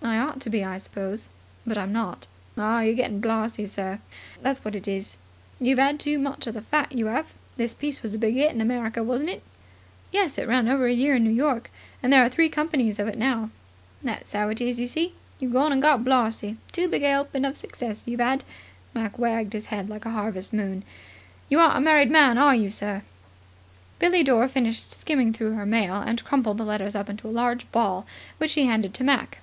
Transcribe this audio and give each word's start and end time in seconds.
"I 0.00 0.16
ought 0.18 0.40
to 0.40 0.48
be, 0.48 0.64
I 0.64 0.78
suppose. 0.78 1.28
But 1.66 1.76
I'm 1.76 1.92
not." 1.92 2.26
"Ah, 2.56 2.80
you're 2.80 2.94
getting 2.94 3.20
blarzy, 3.20 3.66
sir, 3.68 3.98
that's 4.40 4.64
what 4.64 4.74
it 4.74 4.88
is. 4.88 5.18
You've 5.60 5.78
'ad 5.78 6.00
too 6.00 6.18
much 6.18 6.46
of 6.46 6.54
the 6.54 6.62
fat, 6.62 6.92
you 6.92 7.10
'ave. 7.10 7.28
This 7.58 7.74
piece 7.74 8.02
was 8.02 8.14
a 8.14 8.18
big 8.18 8.38
'it 8.38 8.50
in 8.54 8.62
America, 8.62 9.02
wasn't 9.04 9.28
it?" 9.28 9.42
"Yes. 10.10 10.38
It 10.38 10.48
ran 10.48 10.66
over 10.66 10.86
a 10.86 10.94
year 10.94 11.14
in 11.16 11.24
New 11.24 11.28
York, 11.30 11.70
and 12.02 12.10
there 12.10 12.24
are 12.24 12.28
three 12.30 12.48
companies 12.48 12.98
of 12.98 13.06
it 13.06 13.16
out 13.16 13.18
now." 13.20 13.50
"That's 14.02 14.34
'ow 14.34 14.48
it 14.48 14.62
is, 14.62 14.80
you 14.80 14.88
see. 14.88 15.12
You've 15.40 15.52
gone 15.52 15.72
and 15.74 15.82
got 15.82 16.02
blarzy. 16.04 16.56
Too 16.72 16.88
big 16.88 17.02
a 17.02 17.08
'elping 17.10 17.44
of 17.46 17.58
success, 17.58 18.02
you've 18.06 18.18
'ad." 18.22 18.44
Mac 18.94 19.18
wagged 19.18 19.54
a 19.54 19.60
head 19.60 19.90
like 19.90 20.06
a 20.06 20.10
harvest 20.16 20.54
moon. 20.54 20.84
"You 21.50 21.58
aren't 21.60 21.76
a 21.76 21.80
married 21.80 22.10
man, 22.10 22.38
are 22.38 22.54
you, 22.56 22.70
sir?" 22.70 23.02
Billie 23.98 24.22
Dore 24.22 24.48
finished 24.48 24.98
skimming 24.98 25.34
through 25.34 25.52
her 25.52 25.66
mail, 25.66 25.96
and 25.96 26.24
crumpled 26.24 26.56
the 26.56 26.64
letters 26.64 26.94
up 26.94 27.10
into 27.10 27.28
a 27.28 27.40
large 27.40 27.70
ball, 27.72 28.06
which 28.38 28.52
she 28.52 28.64
handed 28.64 28.94
to 28.94 29.04
Mac. 29.04 29.32